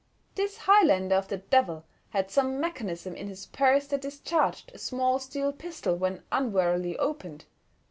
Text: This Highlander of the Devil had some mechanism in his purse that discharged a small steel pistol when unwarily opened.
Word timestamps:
This 0.33 0.57
Highlander 0.57 1.13
of 1.13 1.27
the 1.27 1.37
Devil 1.37 1.85
had 2.09 2.31
some 2.31 2.59
mechanism 2.59 3.13
in 3.13 3.27
his 3.27 3.45
purse 3.45 3.85
that 3.85 4.01
discharged 4.01 4.71
a 4.73 4.79
small 4.79 5.19
steel 5.19 5.53
pistol 5.53 5.95
when 5.95 6.23
unwarily 6.31 6.97
opened. 6.97 7.45